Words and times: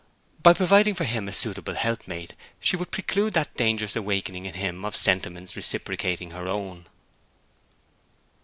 By 0.41 0.53
providing 0.53 0.95
for 0.95 1.03
him 1.03 1.27
a 1.27 1.31
suitable 1.31 1.75
helpmate 1.75 2.33
she 2.59 2.75
would 2.75 2.89
preclude 2.89 3.33
the 3.33 3.45
dangerous 3.55 3.95
awakening 3.95 4.47
in 4.47 4.55
him 4.55 4.83
of 4.83 4.95
sentiments 4.95 5.55
reciprocating 5.55 6.31
her 6.31 6.47
own. 6.47 6.87